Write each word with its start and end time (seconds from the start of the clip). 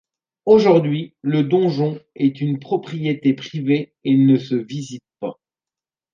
Aujourd'hui, 0.47 1.13
le 1.21 1.43
donjon 1.43 2.01
est 2.15 2.41
une 2.41 2.57
propriété 2.57 3.35
privée 3.35 3.93
et 4.03 4.17
ne 4.17 4.35
se 4.39 4.55
visite 4.55 5.03
pas. 5.19 5.39